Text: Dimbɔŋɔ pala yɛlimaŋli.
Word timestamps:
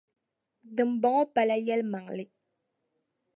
Dimbɔŋɔ 0.75 1.21
pala 1.33 1.55
yɛlimaŋli. 1.65 2.25